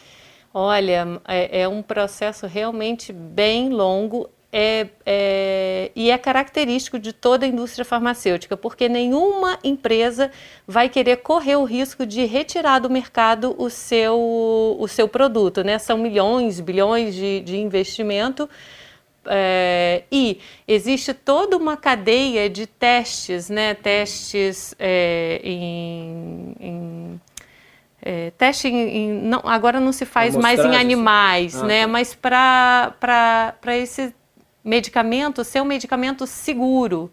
Olha, 0.54 1.20
é, 1.28 1.62
é 1.62 1.68
um 1.68 1.82
processo 1.82 2.46
realmente 2.46 3.12
bem 3.12 3.68
longo 3.68 4.30
é, 4.52 4.86
é, 5.04 5.90
e 5.94 6.10
é 6.10 6.16
característico 6.16 6.98
de 6.98 7.12
toda 7.12 7.44
a 7.44 7.48
indústria 7.48 7.84
farmacêutica, 7.84 8.56
porque 8.56 8.88
nenhuma 8.88 9.58
empresa 9.62 10.30
vai 10.66 10.88
querer 10.88 11.16
correr 11.18 11.56
o 11.56 11.64
risco 11.64 12.06
de 12.06 12.24
retirar 12.24 12.78
do 12.78 12.88
mercado 12.88 13.54
o 13.58 13.68
seu, 13.68 14.76
o 14.78 14.88
seu 14.88 15.08
produto. 15.08 15.62
Né? 15.62 15.78
São 15.78 15.98
milhões, 15.98 16.60
bilhões 16.60 17.14
de, 17.14 17.40
de 17.40 17.56
investimento. 17.58 18.48
É, 19.28 20.04
e 20.10 20.38
existe 20.68 21.12
toda 21.12 21.56
uma 21.56 21.76
cadeia 21.76 22.48
de 22.48 22.66
testes, 22.66 23.50
né? 23.50 23.74
testes 23.74 24.74
é, 24.78 25.40
em, 25.42 26.54
em 26.60 27.20
é, 28.00 28.30
teste 28.38 28.68
em, 28.68 29.10
não, 29.10 29.40
agora 29.44 29.80
não 29.80 29.90
se 29.90 30.06
faz 30.06 30.36
mais 30.36 30.60
em 30.60 30.76
animais, 30.76 31.60
ah, 31.60 31.66
né? 31.66 31.80
Tá. 31.82 31.88
Mas 31.88 32.14
para 32.14 33.76
esse 33.76 34.14
medicamento 34.66 35.44
ser 35.44 35.62
um 35.62 35.64
medicamento 35.64 36.26
seguro. 36.26 37.10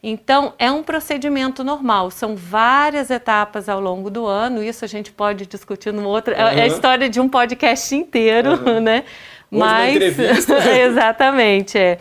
Então, 0.00 0.54
é 0.60 0.70
um 0.70 0.80
procedimento 0.80 1.64
normal, 1.64 2.12
são 2.12 2.36
várias 2.36 3.10
etapas 3.10 3.68
ao 3.68 3.80
longo 3.80 4.08
do 4.08 4.24
ano, 4.26 4.62
isso 4.62 4.84
a 4.84 4.88
gente 4.88 5.10
pode 5.10 5.44
discutir 5.44 5.92
no 5.92 6.06
outro. 6.06 6.32
Uhum. 6.32 6.40
É 6.40 6.62
a 6.62 6.66
história 6.68 7.08
de 7.08 7.20
um 7.20 7.28
podcast 7.28 7.94
inteiro, 7.96 8.50
uhum. 8.50 8.80
né? 8.80 9.04
Mas. 9.50 9.98
exatamente, 10.86 11.76
é. 11.76 11.98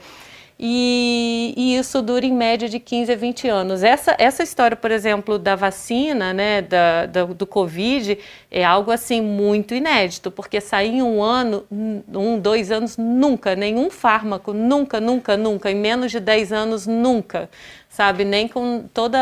E, 0.59 1.53
e, 1.55 1.77
isso 1.77 2.01
dura 2.01 2.25
em 2.25 2.33
média 2.33 2.67
de 2.67 2.79
15 2.79 3.11
a 3.11 3.15
20 3.15 3.47
anos. 3.47 3.83
Essa, 3.83 4.15
essa 4.17 4.41
história, 4.41 4.75
por 4.75 4.89
exemplo, 4.89 5.37
da 5.37 5.55
vacina, 5.55 6.33
né, 6.33 6.63
da, 6.63 7.05
da, 7.05 7.25
do 7.25 7.45
Covid, 7.45 8.17
é 8.49 8.65
algo 8.65 8.89
assim 8.89 9.21
muito 9.21 9.75
inédito, 9.75 10.31
porque 10.31 10.59
sair 10.59 10.95
em 10.95 11.01
um 11.03 11.21
ano, 11.21 11.63
um, 11.69 12.39
dois 12.39 12.71
anos, 12.71 12.97
nunca, 12.97 13.55
nenhum 13.55 13.91
fármaco, 13.91 14.51
nunca, 14.51 14.99
nunca, 14.99 15.37
nunca, 15.37 15.69
em 15.69 15.75
menos 15.75 16.11
de 16.11 16.19
10 16.19 16.51
anos, 16.51 16.87
nunca, 16.87 17.47
sabe? 17.87 18.25
Nem 18.25 18.47
com 18.47 18.85
todo 18.91 19.15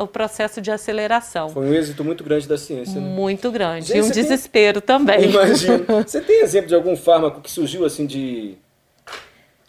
o 0.00 0.08
processo 0.08 0.60
de 0.60 0.72
aceleração. 0.72 1.50
Foi 1.50 1.68
um 1.68 1.72
êxito 1.72 2.02
muito 2.02 2.24
grande 2.24 2.48
da 2.48 2.58
ciência. 2.58 3.00
Né? 3.00 3.08
Muito 3.08 3.52
grande. 3.52 3.86
Gente, 3.86 3.98
e 3.98 4.02
um 4.02 4.10
desespero 4.10 4.80
tem... 4.80 4.96
também. 4.96 5.30
Imagino. 5.30 5.84
Você 6.04 6.20
tem 6.20 6.42
exemplo 6.42 6.66
de 6.66 6.74
algum 6.74 6.96
fármaco 6.96 7.40
que 7.40 7.50
surgiu 7.50 7.84
assim 7.84 8.06
de 8.06 8.58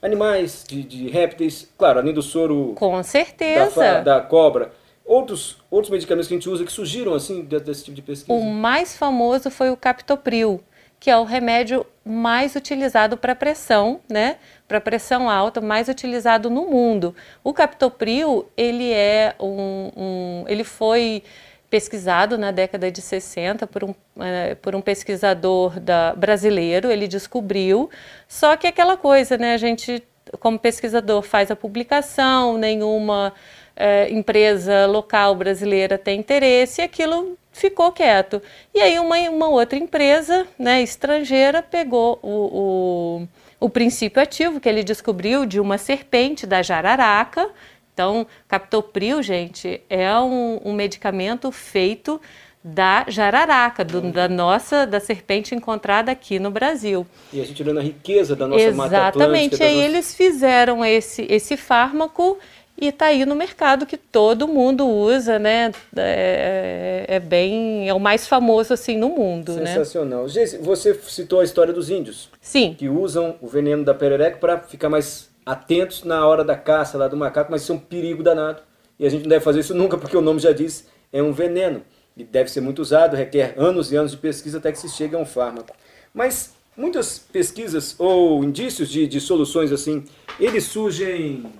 animais, 0.01 0.63
de, 0.67 0.83
de 0.83 1.09
répteis, 1.09 1.69
claro, 1.77 1.99
além 1.99 2.13
do 2.13 2.21
soro. 2.21 2.73
Com 2.75 3.01
certeza. 3.03 3.79
Da, 3.79 3.99
da, 4.01 4.21
cobra. 4.21 4.71
Outros, 5.05 5.57
outros 5.69 5.91
medicamentos 5.91 6.27
que 6.27 6.33
a 6.33 6.37
gente 6.37 6.49
usa 6.49 6.63
que 6.63 6.71
surgiram 6.71 7.13
assim 7.13 7.43
desse 7.43 7.85
tipo 7.85 7.95
de 7.95 8.01
pesquisa? 8.01 8.33
O 8.33 8.45
mais 8.45 8.97
famoso 8.97 9.51
foi 9.51 9.69
o 9.69 9.77
captopril, 9.77 10.61
que 10.99 11.09
é 11.09 11.17
o 11.17 11.23
remédio 11.23 11.85
mais 12.05 12.55
utilizado 12.55 13.17
para 13.17 13.35
pressão, 13.35 13.99
né? 14.09 14.37
Para 14.67 14.79
pressão 14.79 15.29
alta, 15.29 15.59
mais 15.59 15.87
utilizado 15.87 16.49
no 16.49 16.65
mundo. 16.65 17.15
O 17.43 17.53
captopril, 17.53 18.47
ele 18.55 18.91
é 18.91 19.35
um, 19.39 19.91
um 19.97 20.45
ele 20.47 20.63
foi 20.63 21.23
pesquisado 21.71 22.37
na 22.37 22.51
década 22.51 22.91
de 22.91 23.01
60 23.01 23.65
por 23.65 23.85
um, 23.85 23.95
é, 24.19 24.55
por 24.55 24.75
um 24.75 24.81
pesquisador 24.81 25.79
da, 25.79 26.13
brasileiro, 26.13 26.91
ele 26.91 27.07
descobriu, 27.07 27.89
só 28.27 28.57
que 28.57 28.67
aquela 28.67 28.97
coisa, 28.97 29.37
né, 29.37 29.53
a 29.53 29.57
gente, 29.57 30.03
como 30.41 30.59
pesquisador, 30.59 31.21
faz 31.21 31.49
a 31.49 31.55
publicação, 31.55 32.57
nenhuma 32.57 33.33
é, 33.73 34.11
empresa 34.11 34.85
local 34.85 35.33
brasileira 35.33 35.97
tem 35.97 36.19
interesse, 36.19 36.81
e 36.81 36.83
aquilo 36.83 37.37
ficou 37.53 37.89
quieto. 37.93 38.41
E 38.75 38.81
aí 38.81 38.99
uma, 38.99 39.17
uma 39.29 39.47
outra 39.47 39.79
empresa 39.79 40.45
né, 40.59 40.81
estrangeira 40.81 41.63
pegou 41.63 42.19
o, 42.21 43.21
o, 43.61 43.65
o 43.65 43.69
princípio 43.69 44.21
ativo 44.21 44.59
que 44.59 44.67
ele 44.67 44.83
descobriu 44.83 45.45
de 45.45 45.57
uma 45.57 45.77
serpente 45.77 46.45
da 46.45 46.61
jararaca, 46.61 47.49
então, 47.93 48.25
captopril, 48.47 49.21
gente, 49.21 49.81
é 49.89 50.13
um, 50.17 50.59
um 50.63 50.73
medicamento 50.73 51.51
feito 51.51 52.19
da 52.63 53.05
jararaca, 53.07 53.83
do, 53.83 54.01
da 54.11 54.29
nossa, 54.29 54.85
da 54.85 54.99
serpente 54.99 55.55
encontrada 55.55 56.11
aqui 56.11 56.37
no 56.37 56.51
Brasil. 56.51 57.05
E 57.33 57.41
a 57.41 57.45
gente 57.45 57.61
olhando 57.63 57.79
a 57.79 57.83
riqueza 57.83 58.35
da 58.35 58.47
nossa 58.47 58.61
Exatamente. 58.61 58.93
mata 58.93 59.17
Exatamente, 59.17 59.63
aí 59.63 59.75
nossa... 59.75 59.87
eles 59.87 60.15
fizeram 60.15 60.85
esse, 60.85 61.25
esse 61.27 61.57
fármaco 61.57 62.37
e 62.79 62.87
está 62.87 63.07
aí 63.07 63.25
no 63.25 63.35
mercado 63.35 63.85
que 63.85 63.97
todo 63.97 64.47
mundo 64.47 64.87
usa, 64.87 65.37
né? 65.37 65.71
É, 65.95 67.05
é, 67.07 67.19
bem, 67.19 67.89
é 67.89 67.93
o 67.93 67.99
mais 67.99 68.27
famoso 68.27 68.73
assim 68.73 68.95
no 68.97 69.09
mundo, 69.09 69.53
né? 69.55 69.67
Sensacional. 69.67 70.25
né? 70.25 70.45
você 70.61 70.93
citou 70.93 71.39
a 71.39 71.43
história 71.43 71.73
dos 71.73 71.89
índios. 71.89 72.29
Sim. 72.39 72.75
Que 72.77 72.89
usam 72.89 73.35
o 73.41 73.47
veneno 73.47 73.83
da 73.83 73.93
perereca 73.93 74.37
para 74.37 74.59
ficar 74.59 74.89
mais 74.89 75.30
atentos 75.51 76.03
na 76.03 76.25
hora 76.25 76.43
da 76.43 76.55
caça 76.55 76.97
lá 76.97 77.07
do 77.07 77.17
macaco, 77.17 77.51
mas 77.51 77.63
isso 77.63 77.71
é 77.71 77.75
um 77.75 77.79
perigo 77.79 78.23
danado. 78.23 78.61
E 78.97 79.05
a 79.05 79.09
gente 79.09 79.23
não 79.23 79.29
deve 79.29 79.43
fazer 79.43 79.59
isso 79.59 79.73
nunca, 79.73 79.97
porque 79.97 80.15
o 80.15 80.21
nome 80.21 80.39
já 80.39 80.51
diz, 80.51 80.87
é 81.11 81.21
um 81.21 81.33
veneno. 81.33 81.83
E 82.15 82.23
deve 82.23 82.49
ser 82.49 82.61
muito 82.61 82.81
usado, 82.81 83.15
requer 83.15 83.55
anos 83.57 83.91
e 83.91 83.95
anos 83.95 84.11
de 84.11 84.17
pesquisa 84.17 84.59
até 84.59 84.71
que 84.71 84.77
se 84.77 84.89
chegue 84.89 85.15
a 85.15 85.17
um 85.17 85.25
fármaco. 85.25 85.75
Mas 86.13 86.53
muitas 86.75 87.19
pesquisas 87.19 87.95
ou 87.99 88.43
indícios 88.43 88.89
de, 88.89 89.07
de 89.07 89.19
soluções 89.19 89.71
assim, 89.71 90.05
eles 90.39 90.65
surgem 90.65 91.51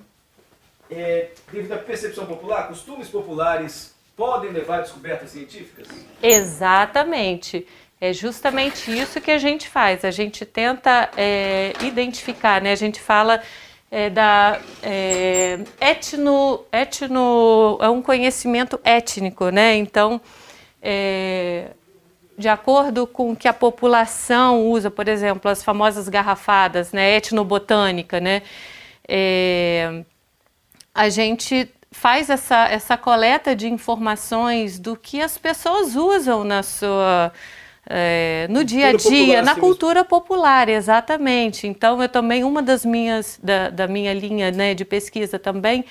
é, 0.90 1.30
devido 1.50 1.72
à 1.72 1.78
percepção 1.78 2.26
popular, 2.26 2.68
costumes 2.68 3.08
populares 3.08 3.94
podem 4.16 4.52
levar 4.52 4.78
a 4.78 4.80
descobertas 4.82 5.30
científicas? 5.30 5.88
Exatamente. 6.22 7.66
É 8.00 8.12
justamente 8.12 8.90
isso 8.90 9.20
que 9.20 9.30
a 9.30 9.38
gente 9.38 9.68
faz. 9.68 10.04
A 10.04 10.10
gente 10.10 10.44
tenta 10.44 11.08
é, 11.16 11.72
identificar, 11.82 12.60
né? 12.60 12.72
A 12.72 12.76
gente 12.76 13.00
fala 13.00 13.40
é, 13.92 14.08
da 14.08 14.58
é, 14.82 15.58
etno, 15.78 16.64
etno 16.72 17.78
é 17.78 17.90
um 17.90 18.00
conhecimento 18.00 18.80
étnico, 18.82 19.50
né? 19.50 19.76
Então, 19.76 20.18
é, 20.80 21.72
de 22.38 22.48
acordo 22.48 23.06
com 23.06 23.32
o 23.32 23.36
que 23.36 23.46
a 23.46 23.52
população 23.52 24.66
usa, 24.70 24.90
por 24.90 25.06
exemplo, 25.08 25.50
as 25.50 25.62
famosas 25.62 26.08
garrafadas, 26.08 26.90
né? 26.90 27.16
Etnobotânica, 27.16 28.18
né? 28.18 28.40
É, 29.06 30.02
a 30.94 31.10
gente 31.10 31.68
faz 31.90 32.30
essa, 32.30 32.64
essa 32.68 32.96
coleta 32.96 33.54
de 33.54 33.68
informações 33.68 34.78
do 34.78 34.96
que 34.96 35.20
as 35.20 35.36
pessoas 35.36 35.94
usam 35.96 36.44
na 36.44 36.62
sua 36.62 37.30
é, 37.88 38.46
no 38.48 38.64
dia 38.64 38.88
a 38.88 38.92
dia, 38.92 39.42
na 39.42 39.56
cultura 39.56 40.04
popular, 40.04 40.68
exatamente. 40.68 41.66
Então, 41.66 42.00
eu 42.00 42.08
também, 42.08 42.44
uma 42.44 42.62
das 42.62 42.84
minhas, 42.84 43.38
da, 43.42 43.70
da 43.70 43.88
minha 43.88 44.14
linha 44.14 44.50
né, 44.50 44.72
de 44.74 44.84
pesquisa 44.84 45.38
também 45.38 45.84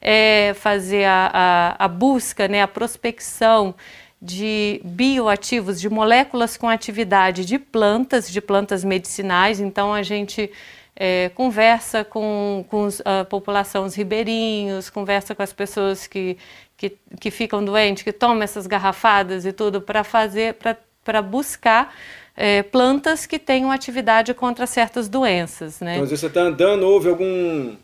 é 0.00 0.54
fazer 0.54 1.04
a, 1.04 1.30
a, 1.78 1.84
a 1.84 1.88
busca, 1.88 2.48
né, 2.48 2.62
a 2.62 2.68
prospecção 2.68 3.74
de 4.20 4.80
bioativos, 4.84 5.80
de 5.80 5.88
moléculas 5.88 6.56
com 6.56 6.68
atividade 6.68 7.44
de 7.44 7.58
plantas, 7.58 8.30
de 8.30 8.40
plantas 8.40 8.84
medicinais. 8.84 9.60
Então, 9.60 9.94
a 9.94 10.02
gente 10.02 10.50
é, 10.94 11.30
conversa 11.30 12.04
com, 12.04 12.64
com 12.68 12.88
a 13.04 13.24
população, 13.24 13.86
os 13.86 13.94
ribeirinhos, 13.94 14.90
conversa 14.90 15.34
com 15.34 15.42
as 15.42 15.52
pessoas 15.54 16.06
que, 16.06 16.36
que, 16.76 16.98
que 17.18 17.30
ficam 17.30 17.64
doentes, 17.64 18.02
que 18.02 18.12
tomam 18.12 18.42
essas 18.42 18.66
garrafadas 18.66 19.46
e 19.46 19.52
tudo, 19.52 19.80
para 19.80 20.04
fazer, 20.04 20.54
para 20.54 20.76
para 21.04 21.22
buscar 21.22 21.94
é, 22.36 22.62
plantas 22.62 23.26
que 23.26 23.38
tenham 23.38 23.70
atividade 23.70 24.32
contra 24.34 24.66
certas 24.66 25.08
doenças. 25.08 25.80
Né? 25.80 25.92
Então, 25.92 26.04
às 26.04 26.10
vezes 26.10 26.20
você 26.20 26.26
está 26.26 26.42
andando, 26.42 26.82
houve 26.82 27.08
algum 27.08 27.76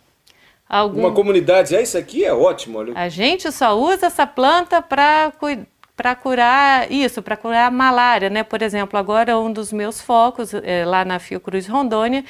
Algum... 0.69 0.99
Uma 0.99 1.13
comunidade, 1.13 1.77
é 1.77 1.83
isso 1.83 1.97
aqui 1.97 2.25
é 2.25 2.35
ótimo. 2.35 2.79
Olha. 2.79 2.93
A 2.97 3.09
gente 3.09 3.51
só 3.53 3.79
usa 3.79 4.07
essa 4.07 4.27
planta 4.27 4.83
para 4.83 5.33
para 5.97 6.15
curar 6.15 6.93
isso, 6.93 7.23
para 7.23 7.39
curar 7.39 7.69
a 7.69 7.71
malária, 7.71 8.29
né? 8.29 8.43
Por 8.43 8.61
exemplo, 8.61 8.99
agora 8.99 9.39
um 9.39 9.51
dos 9.51 9.73
meus 9.73 9.99
focos 9.99 10.53
é, 10.53 10.85
lá 10.85 11.07
na 11.07 11.19
Fiocruz 11.19 11.67
Rondônia 11.67 12.23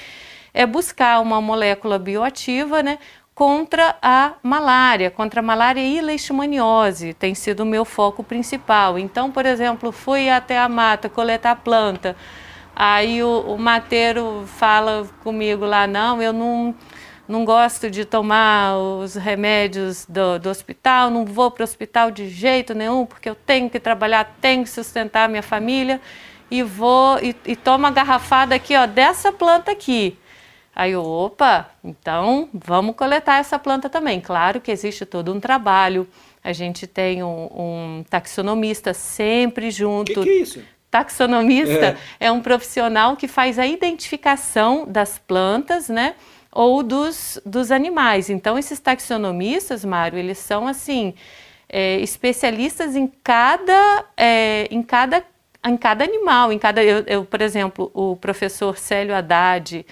é 0.55 0.65
buscar 0.65 1.21
uma 1.21 1.41
molécula 1.41 1.99
bioativa, 1.99 2.81
né? 2.83 2.99
Contra 3.37 3.95
a 4.01 4.33
malária, 4.43 5.11
contra 5.11 5.41
a 5.41 5.43
malária 5.43 5.83
e 5.83 6.01
leishmaniose, 6.01 7.13
tem 7.13 7.35
sido 7.35 7.61
o 7.61 7.67
meu 7.67 7.85
foco 7.85 8.25
principal. 8.25 8.99
Então, 8.99 9.31
por 9.31 9.45
exemplo, 9.45 9.93
fui 9.93 10.31
até 10.31 10.59
a 10.59 10.71
mata 10.71 11.11
coletar 11.11 11.57
planta, 11.57 12.17
aí 12.75 13.23
o, 13.23 13.41
o 13.41 13.59
mateiro 13.59 14.45
fala 14.47 15.07
comigo 15.23 15.67
lá, 15.67 15.87
não, 15.87 16.23
eu 16.23 16.33
não, 16.33 16.75
não 17.29 17.45
gosto 17.45 17.91
de 17.91 18.07
tomar 18.07 18.79
os 18.79 19.17
remédios 19.17 20.07
do, 20.09 20.39
do 20.39 20.49
hospital, 20.49 21.11
não 21.11 21.27
vou 21.27 21.51
para 21.51 21.61
o 21.61 21.65
hospital 21.65 22.11
de 22.11 22.31
jeito 22.31 22.75
nenhum, 22.75 23.05
porque 23.05 23.29
eu 23.29 23.35
tenho 23.35 23.69
que 23.69 23.79
trabalhar, 23.79 24.35
tenho 24.41 24.63
que 24.63 24.71
sustentar 24.71 25.27
a 25.27 25.29
minha 25.29 25.43
família, 25.43 26.01
e 26.51 26.63
vou 26.63 27.19
e, 27.19 27.37
e 27.45 27.55
tomo 27.55 27.87
a 27.87 27.91
garrafada 27.91 28.55
aqui, 28.55 28.75
ó, 28.75 28.87
dessa 28.87 29.31
planta 29.31 29.73
aqui. 29.73 30.17
Aí 30.77 30.93
eu, 30.93 31.03
opa, 31.03 31.71
então 31.83 32.51
vamos 32.53 32.95
coletar 32.95 33.39
essa 33.39 33.59
planta 33.59 33.89
também. 33.89 34.21
Claro 34.21 34.61
que 34.61 34.71
existe 34.71 35.07
todo 35.07 35.33
um 35.33 35.41
trabalho. 35.41 36.07
A 36.45 36.53
gente 36.53 36.87
tem 36.87 37.23
um, 37.23 37.49
um 37.51 38.05
taxonomista 38.11 38.93
sempre 38.93 39.71
junto. 39.71 40.21
O 40.21 40.23
que, 40.23 40.25
que, 40.25 40.29
é 40.29 40.43
isso? 40.43 40.63
Taxonomista 40.91 41.97
é. 42.21 42.27
é 42.27 42.31
um 42.31 42.43
profissional 42.43 43.17
que 43.17 43.27
faz 43.27 43.59
a 43.59 43.67
identificação 43.67 44.85
das 44.87 45.19
plantas, 45.19 45.89
né? 45.89 46.15
Ou 46.53 46.83
dos, 46.83 47.41
dos 47.45 47.71
animais. 47.71 48.29
Então, 48.29 48.59
esses 48.59 48.79
taxonomistas, 48.79 49.83
Mário, 49.83 50.19
eles 50.19 50.37
são 50.37 50.69
assim 50.69 51.15
é, 51.71 51.99
especialistas 52.01 52.95
em 52.95 53.11
cada, 53.25 54.05
é, 54.15 54.69
em 54.71 54.83
cada 54.83 55.25
em 55.69 55.77
cada 55.77 56.05
animal, 56.05 56.53
em 56.53 56.59
cada 56.61 56.83
eu, 56.85 57.03
eu, 57.09 57.25
por 57.25 57.41
exemplo, 57.41 57.91
o 57.93 58.15
professor 58.15 58.79
Célio 58.79 59.15
Haddad, 59.15 59.85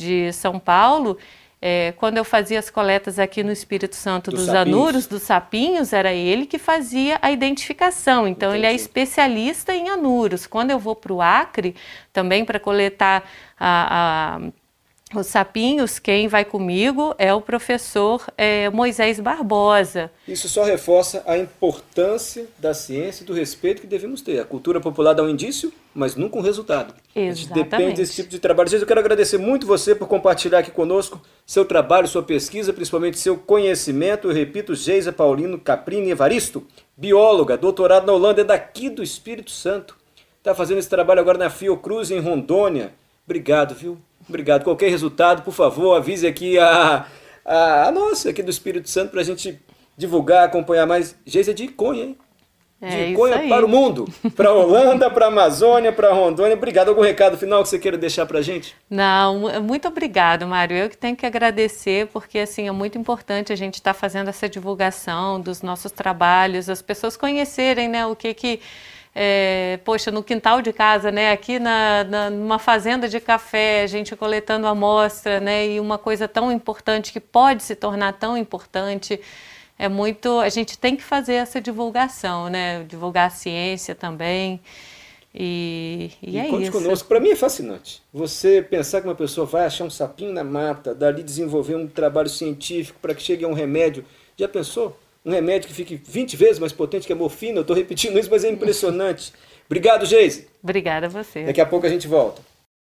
de 0.00 0.32
São 0.32 0.58
Paulo, 0.58 1.16
É, 1.62 1.92
quando 1.98 2.16
eu 2.16 2.24
fazia 2.24 2.58
as 2.58 2.70
coletas 2.70 3.18
aqui 3.18 3.42
no 3.42 3.52
Espírito 3.52 3.94
Santo 3.94 4.30
dos, 4.30 4.48
anuros, 4.48 5.06
dos 5.06 5.24
sapinhos, 5.24 5.92
era 5.92 6.10
ele 6.10 6.46
que 6.46 6.58
fazia 6.58 7.18
a 7.20 7.30
identificação. 7.30 8.26
Então, 8.26 8.54
ele 8.54 8.64
é 8.64 8.70
Entendi. 8.70 8.82
especialista 8.82 9.74
em 9.74 9.90
anuros. 9.90 10.46
Quando 10.46 10.70
eu 10.70 10.78
vou 10.78 10.96
para 10.96 11.12
o 11.12 11.20
Acre, 11.20 11.74
também 12.14 12.46
para 12.46 12.58
coletar 12.58 13.28
a- 13.58 14.38
a- 14.40 15.18
os 15.20 15.26
sapinhos, 15.26 15.98
quem 15.98 16.28
vai 16.28 16.46
comigo 16.46 17.14
é 17.18 17.34
o 17.34 17.42
professor 17.42 18.26
é, 18.38 18.70
Moisés 18.70 19.20
Barbosa. 19.20 20.10
Isso 20.26 20.48
só 20.48 20.64
reforça 20.64 21.22
a 21.26 21.36
importância 21.36 22.46
da 22.58 22.72
ciência 22.72 23.22
e 23.22 23.26
do 23.26 23.34
respeito 23.34 23.82
que 23.82 23.86
devemos 23.86 24.22
ter. 24.22 24.40
A 24.40 24.46
cultura 24.46 24.80
popular 24.80 25.12
dá 25.12 25.22
um 25.22 25.28
indício, 25.28 25.70
mas 25.94 26.14
nunca 26.14 26.38
um 26.38 26.40
resultado. 26.40 26.94
A 27.14 27.18
gente 27.18 27.48
depende 27.48 27.60
Exatamente. 27.60 27.96
desse 27.96 28.14
tipo 28.14 28.28
de 28.28 28.38
trabalho. 28.38 28.68
Gente, 28.68 28.82
eu 28.82 28.86
quero 28.86 29.00
agradecer 29.00 29.38
muito 29.38 29.66
você 29.66 29.94
por 29.94 30.06
compartilhar 30.06 30.60
aqui 30.60 30.70
conosco 30.70 31.20
seu 31.44 31.64
trabalho, 31.64 32.06
sua 32.06 32.22
pesquisa, 32.22 32.72
principalmente 32.72 33.18
seu 33.18 33.36
conhecimento. 33.36 34.28
Eu 34.28 34.34
repito, 34.34 34.74
Geisa 34.74 35.12
Paulino 35.12 35.58
Caprini 35.58 36.10
Evaristo, 36.10 36.64
bióloga, 36.96 37.56
doutorado 37.56 38.06
na 38.06 38.12
Holanda, 38.12 38.42
é 38.42 38.44
daqui 38.44 38.88
do 38.88 39.02
Espírito 39.02 39.50
Santo. 39.50 39.96
Está 40.38 40.54
fazendo 40.54 40.78
esse 40.78 40.88
trabalho 40.88 41.20
agora 41.20 41.36
na 41.36 41.50
Fiocruz, 41.50 42.10
em 42.10 42.20
Rondônia. 42.20 42.94
Obrigado, 43.26 43.74
viu? 43.74 43.98
Obrigado. 44.28 44.64
Qualquer 44.64 44.90
resultado, 44.90 45.42
por 45.42 45.52
favor, 45.52 45.96
avise 45.96 46.26
aqui 46.26 46.58
a, 46.58 47.06
a, 47.44 47.88
a 47.88 47.90
nossa 47.90 48.30
aqui 48.30 48.42
do 48.42 48.50
Espírito 48.50 48.88
Santo 48.88 49.10
para 49.10 49.20
a 49.20 49.24
gente 49.24 49.60
divulgar, 49.96 50.44
acompanhar 50.44 50.86
mais. 50.86 51.16
Geisa 51.26 51.50
é 51.50 51.54
de 51.54 51.64
Iconha, 51.64 52.04
hein? 52.04 52.18
É 52.82 52.88
de 53.06 53.12
Iconha 53.12 53.36
aí. 53.36 53.48
para 53.48 53.66
o 53.66 53.68
mundo. 53.68 54.08
Para 54.34 54.48
a 54.48 54.54
Holanda, 54.54 55.10
para 55.10 55.26
a 55.26 55.28
Amazônia, 55.28 55.92
para 55.92 56.12
Rondônia. 56.14 56.54
Obrigado. 56.56 56.88
Algum 56.88 57.02
recado 57.02 57.36
final 57.36 57.62
que 57.62 57.68
você 57.68 57.78
queira 57.78 57.98
deixar 57.98 58.24
para 58.24 58.38
a 58.38 58.42
gente? 58.42 58.74
Não, 58.88 59.38
mu- 59.38 59.60
muito 59.60 59.86
obrigado, 59.86 60.46
Mário. 60.46 60.74
Eu 60.76 60.88
que 60.88 60.96
tenho 60.96 61.14
que 61.14 61.26
agradecer, 61.26 62.06
porque 62.06 62.38
assim 62.38 62.68
é 62.68 62.72
muito 62.72 62.96
importante 62.96 63.52
a 63.52 63.56
gente 63.56 63.74
estar 63.74 63.92
fazendo 63.92 64.28
essa 64.28 64.48
divulgação 64.48 65.38
dos 65.38 65.60
nossos 65.60 65.92
trabalhos, 65.92 66.70
as 66.70 66.80
pessoas 66.80 67.16
conhecerem, 67.18 67.86
né, 67.88 68.06
o 68.06 68.16
que 68.16 68.32
que 68.32 68.60
é, 69.14 69.78
poxa, 69.84 70.10
no 70.10 70.22
quintal 70.22 70.62
de 70.62 70.72
casa, 70.72 71.10
né, 71.10 71.32
aqui 71.32 71.58
na, 71.58 72.04
na- 72.04 72.30
numa 72.30 72.58
fazenda 72.60 73.08
de 73.08 73.18
café, 73.20 73.82
a 73.82 73.86
gente 73.88 74.14
coletando 74.16 74.66
amostra, 74.68 75.40
né, 75.40 75.66
e 75.66 75.80
uma 75.80 75.98
coisa 75.98 76.28
tão 76.28 76.50
importante 76.52 77.12
que 77.12 77.20
pode 77.20 77.62
se 77.62 77.74
tornar 77.74 78.12
tão 78.14 78.36
importante. 78.38 79.20
É 79.80 79.88
muito, 79.88 80.38
a 80.40 80.50
gente 80.50 80.76
tem 80.78 80.94
que 80.94 81.02
fazer 81.02 81.36
essa 81.36 81.58
divulgação, 81.58 82.50
né, 82.50 82.84
divulgar 82.84 83.28
a 83.28 83.30
ciência 83.30 83.94
também. 83.94 84.60
E, 85.34 86.10
e, 86.22 86.36
é 86.36 86.48
conte 86.48 86.64
isso. 86.64 86.72
conosco. 86.72 87.08
Para 87.08 87.18
mim 87.18 87.30
é 87.30 87.34
fascinante. 87.36 88.02
Você 88.12 88.60
pensar 88.60 89.00
que 89.00 89.08
uma 89.08 89.14
pessoa 89.14 89.46
vai 89.46 89.64
achar 89.64 89.84
um 89.84 89.88
sapinho 89.88 90.34
na 90.34 90.44
mata, 90.44 90.94
dali 90.94 91.22
desenvolver 91.22 91.76
um 91.76 91.86
trabalho 91.86 92.28
científico 92.28 92.98
para 93.00 93.14
que 93.14 93.22
chegue 93.22 93.42
a 93.42 93.48
um 93.48 93.54
remédio. 93.54 94.04
Já 94.36 94.46
pensou? 94.46 94.94
Um 95.24 95.30
remédio 95.30 95.66
que 95.66 95.74
fique 95.74 95.96
20 95.96 96.36
vezes 96.36 96.58
mais 96.58 96.74
potente 96.74 97.06
que 97.06 97.12
a 97.14 97.16
morfina. 97.16 97.60
Eu 97.60 97.62
estou 97.62 97.74
repetindo 97.74 98.18
isso, 98.18 98.28
mas 98.30 98.44
é 98.44 98.50
impressionante. 98.50 99.32
Obrigado, 99.64 100.04
Geise. 100.04 100.46
Obrigada 100.62 101.06
a 101.06 101.08
você. 101.08 101.44
Daqui 101.44 101.60
a 101.62 101.64
pouco 101.64 101.86
a 101.86 101.88
gente 101.88 102.06
volta. 102.06 102.42